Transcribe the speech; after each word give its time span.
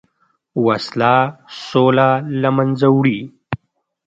وسله 0.65 1.15
سوله 1.69 2.09
له 2.41 2.49
منځه 2.57 2.87
وړي 2.95 3.19